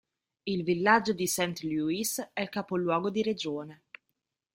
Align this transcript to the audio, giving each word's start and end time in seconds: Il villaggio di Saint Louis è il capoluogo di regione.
Il 0.47 0.63
villaggio 0.63 1.13
di 1.13 1.27
Saint 1.27 1.59
Louis 1.61 2.15
è 2.33 2.41
il 2.41 2.49
capoluogo 2.49 3.11
di 3.11 3.21
regione. 3.21 3.83